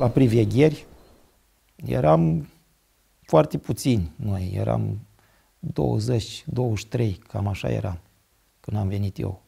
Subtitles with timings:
[0.00, 0.86] la privegheri.
[1.86, 2.48] Eram
[3.22, 4.98] foarte puțini noi, eram
[5.58, 7.98] 20, 23, cam așa eram
[8.60, 9.42] când am venit eu.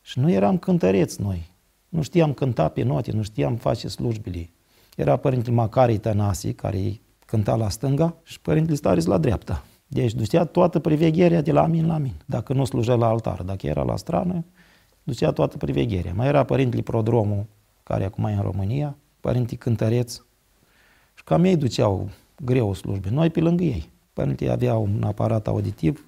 [0.00, 1.50] Și nu eram cântăreți noi.
[1.88, 4.50] Nu știam cânta pe note, nu știam face slujbile.
[4.96, 9.64] Era părintele Macari Tănasi, care cânta la stânga, și părintele Staris la dreapta.
[9.86, 12.14] Deci ducea toată privegherea de la min la min.
[12.26, 14.44] Dacă nu slujea la altar, dacă era la strană,
[15.02, 16.12] ducea toată privegherea.
[16.14, 17.46] Mai era părintele Prodromul,
[17.82, 20.20] care acum e în România, părintele Cântăreț,
[21.14, 22.08] și cam ei duceau
[22.44, 23.10] greu slujbe.
[23.10, 23.90] Noi pe lângă ei.
[24.12, 26.06] Părintele avea un aparat auditiv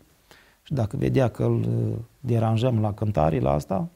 [0.63, 3.89] și dacă vedea că îl uh, deranjăm la cântare, la asta,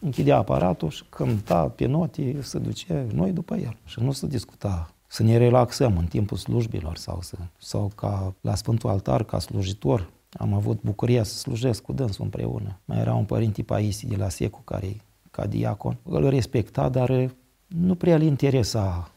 [0.00, 3.76] închidea aparatul și cânta pe note, se duce noi după el.
[3.84, 8.54] Și nu se discuta să ne relaxăm în timpul slujbilor sau, să, sau ca la
[8.54, 10.10] Sfântul Altar, ca slujitor.
[10.32, 12.78] Am avut bucuria să slujesc cu dânsul împreună.
[12.84, 14.96] Mai era un părinte Paisi de la Secu, care
[15.30, 15.96] ca diacon.
[16.02, 17.30] Îl respecta, dar
[17.68, 19.10] nu prea îl interesa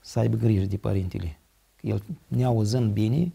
[0.00, 1.38] să aibă grijă de părintele.
[1.80, 3.32] El neauzând bine,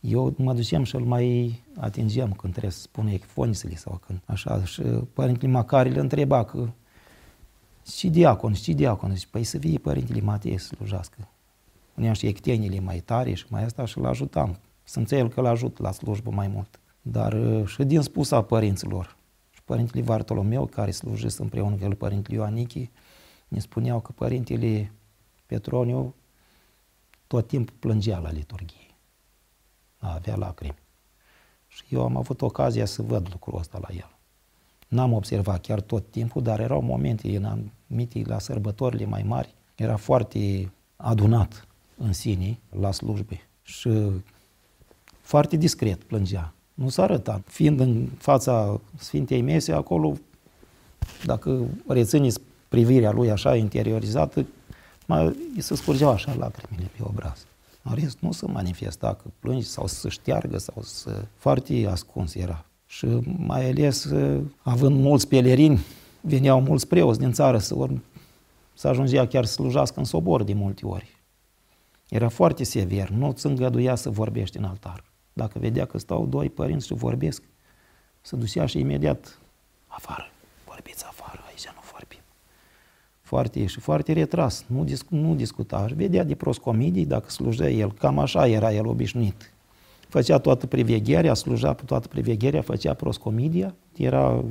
[0.00, 4.64] eu mă duceam și îl mai atingeam când trebuie să spun efonisele sau când așa.
[4.64, 6.68] Și părintele Macari le întreba că
[7.96, 9.14] și diacon, și diacon.
[9.14, 11.28] Zice, păi să vie părintele Matei să slujească.
[11.94, 14.58] Puneam și ectenile mai tare și mai asta și îl ajutam.
[14.82, 16.80] Să înțeleg că îl ajut la slujbă mai mult.
[17.02, 19.16] Dar uh, și din spusa părinților.
[19.50, 22.90] Și părintele Vartolomeu, care slujesc împreună cu el, părintele Ioanichi,
[23.50, 24.92] ne spuneau că părintele
[25.46, 26.14] Petroniu
[27.26, 28.94] tot timpul plângea la liturghie.
[29.98, 30.78] Avea lacrimi.
[31.66, 34.10] Și eu am avut ocazia să văd lucrul ăsta la el.
[34.88, 39.96] N-am observat chiar tot timpul, dar erau momente în anumite, la sărbătorile mai mari, era
[39.96, 43.90] foarte adunat în sine la slujbe și
[45.20, 46.52] foarte discret plângea.
[46.74, 47.48] Nu s-a arătat.
[47.48, 50.16] Fiind în fața Sfintei Mese, acolo,
[51.24, 52.40] dacă rețineți
[52.70, 54.46] privirea lui așa interiorizată,
[55.06, 55.24] mai,
[55.54, 57.46] îi se scurgeau așa lacrimile pe obraz.
[57.82, 61.24] În rest, nu se manifesta că plângi sau să șteargă sau să...
[61.36, 62.64] Foarte ascuns era.
[62.86, 63.06] Și
[63.36, 64.08] mai ales
[64.62, 65.80] având mulți pelerini,
[66.20, 67.98] veneau mulți preoți din țară să, ori,
[68.74, 71.18] să ajungea chiar să slujească în sobor de multe ori.
[72.08, 75.04] Era foarte sever, nu ți îngăduia să vorbești în altar.
[75.32, 77.42] Dacă vedea că stau doi părinți și vorbesc,
[78.20, 79.38] să ducea și imediat
[79.86, 80.30] afară,
[80.66, 82.18] vorbiți afară, aici nu vorbim.
[83.30, 85.86] Foarte și foarte retras, nu, disc, nu discuta.
[85.88, 89.52] Și vedea de proscomidii, dacă slujea el, cam așa era el obișnuit
[90.10, 94.44] făcea toată privegherea, sluja pe toată privegherea, făcea proscomidia, era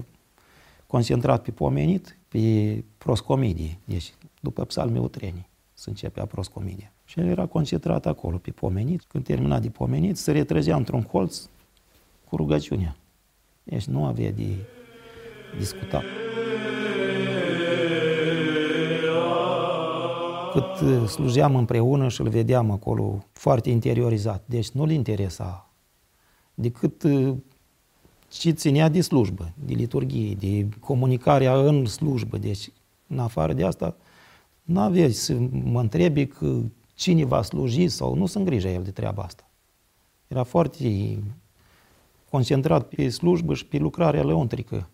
[0.87, 6.91] concentrat pe pomenit, pe proscomidie, deci după psalmii utrenii să începea proscomidia.
[7.05, 9.03] Și el era concentrat acolo, pe pomenit.
[9.07, 11.41] Când termina de pomenit, se retrăgea într-un colț
[12.29, 12.95] cu rugăciunea.
[13.63, 14.47] Deci nu avea de
[15.57, 16.03] discutat.
[20.51, 24.43] Cât uh, slujeam împreună și îl vedeam acolo foarte interiorizat.
[24.45, 25.69] Deci nu-l interesa
[26.53, 27.35] decât uh,
[28.29, 32.37] ce ținea de slujbă, de liturghie, de comunicarea în slujbă.
[32.37, 32.71] Deci,
[33.07, 33.95] în afară de asta,
[34.63, 36.59] nu avea să mă întrebi că
[36.93, 39.49] cine va sluji sau nu sunt grijă el de treaba asta.
[40.27, 41.19] Era foarte
[42.29, 44.89] concentrat pe slujbă și pe lucrarea lăuntrică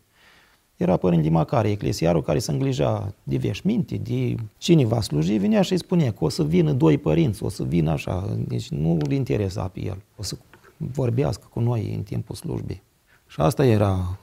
[0.77, 5.71] era părinte Macare, eclesiarul care se înglija de veșminte, de cine va sluji, venea și
[5.71, 9.11] îi spunea că o să vină doi părinți, o să vină așa, deci nu îl
[9.11, 10.37] interesa pe el, o să
[10.77, 12.81] vorbească cu noi în timpul slujbei.
[13.27, 14.19] Și asta era,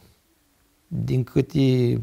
[0.87, 2.01] din câte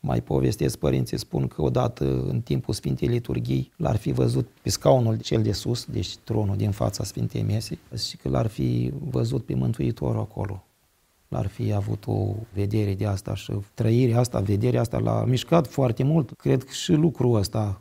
[0.00, 5.16] mai povestesc părinții, spun că odată în timpul Sfintei Liturghii l-ar fi văzut pe scaunul
[5.16, 7.78] cel de sus, deci tronul din fața Sfintei Mesei,
[8.08, 10.64] și că l-ar fi văzut pe Mântuitorul acolo
[11.34, 16.02] ar fi avut o vedere de asta și trăirea asta, vederea asta l-a mișcat foarte
[16.02, 16.30] mult.
[16.36, 17.80] Cred că și lucrul ăsta,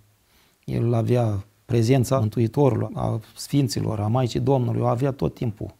[0.65, 5.75] el avea prezența Mântuitorului, a Sfinților, a Maicii Domnului, o avea tot timpul.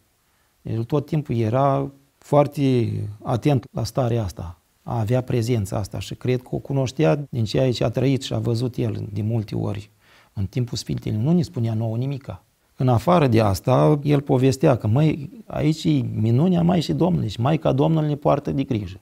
[0.62, 2.90] El tot timpul era foarte
[3.22, 7.72] atent la starea asta, a avea prezența asta și cred că o cunoștea din ceea
[7.72, 9.90] ce a trăit și a văzut el de multe ori
[10.32, 11.20] în timpul Sfintelor.
[11.20, 12.44] Nu ne spunea nouă nimica.
[12.76, 17.40] În afară de asta, el povestea că măi, aici e minunea mai și Domnului și
[17.40, 19.00] Maica Domnului ne poartă de grijă.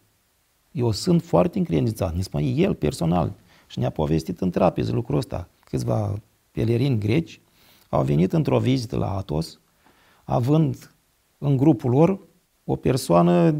[0.72, 3.32] Eu sunt foarte încredințat, ne spune el personal
[3.66, 5.48] și ne-a povestit în trapeză lucrul ăsta.
[5.64, 6.14] Câțiva
[6.50, 7.40] pelerini greci
[7.88, 9.60] au venit într-o vizită la Atos,
[10.24, 10.94] având
[11.38, 12.18] în grupul lor
[12.64, 13.54] o persoană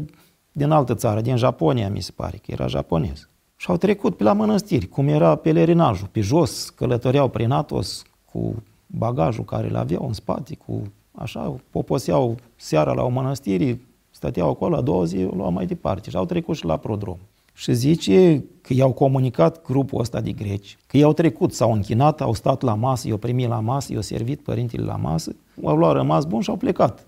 [0.51, 3.29] din altă țară, din Japonia, mi se pare, că era japonez.
[3.55, 8.63] Și au trecut pe la mănăstiri, cum era pelerinajul, pe jos, călătoreau prin Atos cu
[8.97, 10.81] bagajul care îl aveau în spate, cu
[11.11, 16.09] așa, poposeau seara la o mănăstire, stăteau acolo, a doua zi, o luau mai departe
[16.09, 17.17] și au trecut și la prodrom.
[17.53, 22.33] Și zice că i-au comunicat grupul ăsta de greci, că i-au trecut, s-au închinat, au
[22.33, 26.25] stat la masă, i-au primit la masă, i-au servit părintele la masă, au luat rămas
[26.25, 27.07] bun și au plecat.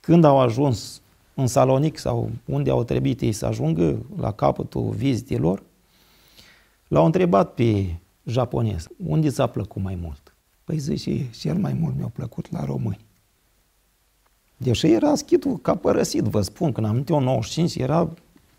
[0.00, 1.00] Când au ajuns
[1.34, 5.62] în Salonic sau unde au trebuit ei să ajungă la capătul vizitelor,
[6.88, 10.25] l-au întrebat pe japonez, unde ți-a plăcut mai mult?
[10.66, 13.04] Păi zice, cel mai mult mi-a plăcut la români.
[14.56, 18.10] Deși era schitul ca părăsit, vă spun, când am eu 95, era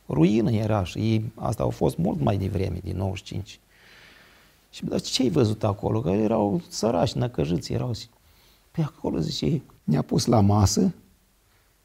[0.09, 3.59] ruină era și ei, asta au fost mult mai devreme, din 95.
[4.69, 6.01] Și dar ce ai văzut acolo?
[6.01, 7.93] Că erau sărași, năcăjiți, erau...
[8.71, 10.93] Pe acolo, zice, ne-a pus la masă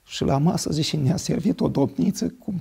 [0.05, 2.55] și la masă, zice, ne-a servit o domniță cu,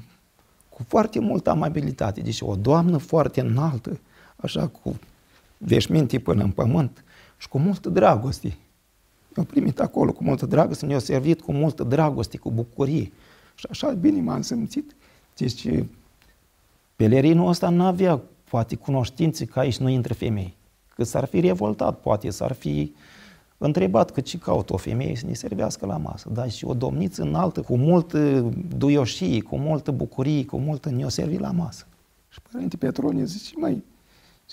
[0.69, 2.21] cu foarte multă amabilitate.
[2.21, 3.99] Deci o doamnă foarte înaltă,
[4.35, 4.99] așa cu
[5.57, 7.03] veșminte până în pământ
[7.41, 8.57] și cu multă dragoste.
[9.37, 13.11] Eu primit acolo cu multă dragoste, ne-a servit cu multă dragoste, cu bucurie.
[13.55, 14.95] Și așa bine m-am simțit.
[15.37, 15.67] Deci
[16.95, 20.55] pelerinul ăsta nu avea poate cunoștințe că aici nu intră femei.
[20.95, 22.93] Că s-ar fi revoltat, poate s-ar fi
[23.57, 26.29] întrebat că ce caută o femeie să ne servească la masă.
[26.29, 31.37] Dar și o domniță înaltă, cu multă duioșie, cu multă bucurie, cu multă ne-o servi
[31.37, 31.85] la masă.
[32.29, 33.83] Și Părinte Petronie zice, mai,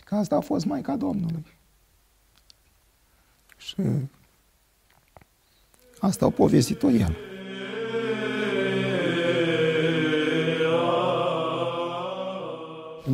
[0.05, 1.45] că asta a fost Maica Domnului.
[3.59, 3.75] Și
[5.99, 7.17] asta a povestit-o el.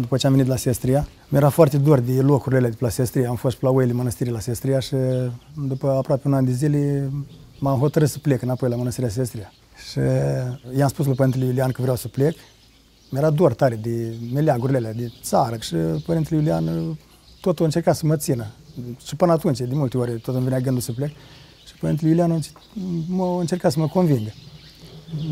[0.00, 3.28] După ce am venit la Sestria, mi-era foarte dor de locurile de la Sestria.
[3.28, 4.96] Am fost la oile mănăstirii la Sestria și
[5.66, 7.10] după aproape un an de zile
[7.58, 9.52] m-am hotărât să plec înapoi la mănăstirea Sestria.
[9.90, 9.98] Și
[10.76, 12.36] i-am spus lui Părintele Iulian că vreau să plec.
[13.10, 15.74] Mi-era dor tare de meleagurile alea, de țară și
[16.06, 16.98] Părintele Iulian
[17.44, 18.46] tot a încercat să mă țină.
[19.06, 21.10] Și până atunci, de multe ori, tot îmi venea gândul să plec.
[21.66, 22.38] Și Părintele Iulian a
[23.38, 24.32] încercat să mă convingă.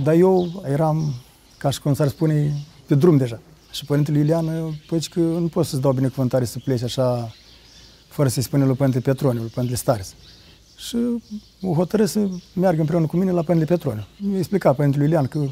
[0.02, 1.14] Dar eu eram,
[1.58, 2.52] ca și cum s-ar spune,
[2.86, 3.40] pe drum deja.
[3.70, 4.46] Și Părintele Iulian,
[4.86, 7.34] păi că nu pot să-ți dau binecuvântare să pleci așa,
[8.08, 10.14] fără să-i spune lui Părintele Petroniu, lui Părintele Stares.
[10.76, 10.96] Și
[11.62, 14.06] o hotărât să meargă împreună cu mine la Părintele Petroniu.
[14.18, 15.44] Mi-a explicat Părintele Iulian că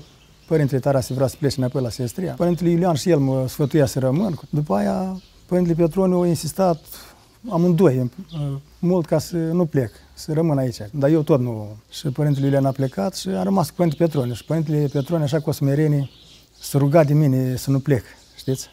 [0.47, 2.33] Părintele Tarase vrea să plece înapoi la Sestria.
[2.33, 4.41] Părintele Iulian și el mă sfătuia să rămân.
[4.51, 6.79] După aia, Părintele Petroniu a insistat
[7.49, 8.11] amândoi
[8.79, 10.77] mult ca să nu plec, să rămân aici.
[10.91, 11.69] Dar eu tot nu.
[11.91, 14.35] Și Părintele Iulian a plecat și a rămas cu Părintele Petroniu.
[14.35, 16.11] Și Părintele Petroniu, așa cu o smerenie,
[16.61, 18.05] să ruga de mine să nu plec,
[18.37, 18.69] știți?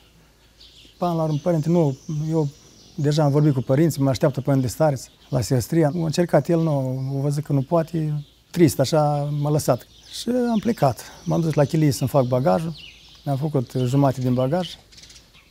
[0.97, 1.97] Până la urmă, părinte, nu,
[2.29, 2.47] eu
[2.95, 5.88] deja am vorbit cu părinții, mă așteaptă părinte de stareț la Sestria.
[5.88, 9.88] A încercat el, nu, a văzut că nu poate, trist, așa m-a lăsat.
[10.19, 11.01] Și am plecat.
[11.25, 12.74] M-am dus la chilie să-mi fac bagajul,
[13.25, 14.69] mi-am făcut jumate din bagaj,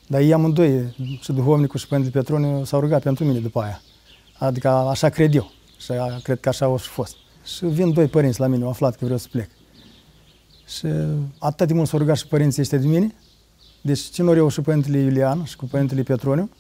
[0.07, 3.81] dar ei amândoi, și duhovnicul și Părintele Petroniu, s-au rugat pentru mine după aia.
[4.39, 5.51] Adică așa cred eu.
[5.79, 5.93] Și
[6.23, 7.17] cred că așa au și fost.
[7.45, 9.51] Și vin doi părinți la mine, au aflat că vreau să plec.
[10.67, 10.87] Și
[11.39, 13.15] atât de mult s-au rugat și părinții ăștia de mine.
[13.83, 16.51] Deci ce nu au și Părintele Iulian și cu Părintele Petroniu,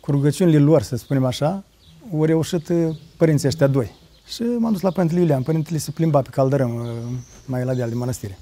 [0.00, 1.64] cu rugăciunile lor, să spunem așa,
[2.12, 3.90] au reușit uh, părinții ăștia doi.
[4.26, 5.42] Și m-am dus la Părintele Iulian.
[5.42, 6.90] Părintele se plimba pe caldărăm, uh,
[7.44, 8.38] mai la deal de mănăstire.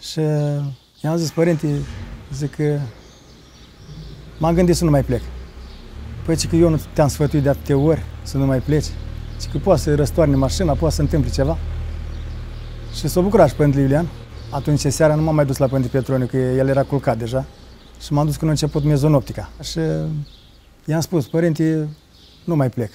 [0.00, 0.20] Și
[1.02, 1.80] i-am zis, părinte,
[2.34, 2.78] zic că
[4.40, 5.22] m-am gândit să nu mai plec.
[6.24, 8.84] Păi că eu nu te-am sfătuit de atâtea ori să nu mai pleci.
[9.40, 11.58] Și că poate să răstoarne mașina, poate să întâmple ceva.
[12.94, 14.08] Și s-a bucurat și Părintele Iulian.
[14.50, 17.44] Atunci seara nu m-am mai dus la Părintele Petroniu, că el era culcat deja.
[18.00, 19.50] Și m-am dus când a început mezonoptica.
[19.62, 19.78] Și
[20.84, 21.88] i-am spus, părinte,
[22.44, 22.90] nu mai plec.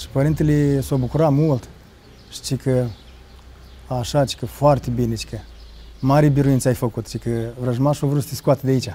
[0.00, 1.68] Și părintele s-a bucurat mult.
[2.44, 2.84] Și că
[3.86, 5.38] așa, că foarte bine, că
[5.98, 8.94] mare biruință ai făcut, și că vrăjmașul a vrut să te scoată de aici.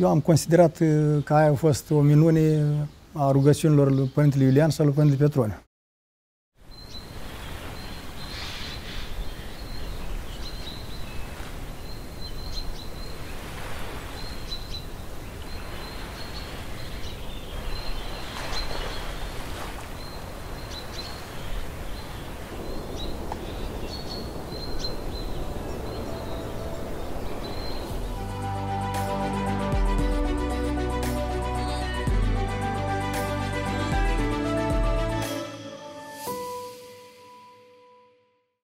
[0.00, 0.76] Eu am considerat
[1.24, 2.66] că aia a fost o minune
[3.12, 5.67] a rugăciunilor lui Părintele Iulian și a lui Părintele Petroniu.